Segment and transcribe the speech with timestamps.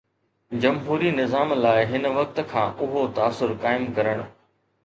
[0.61, 4.27] جمهوري نظام لاءِ هن وقت کان اهو تاثر قائم ڪرڻ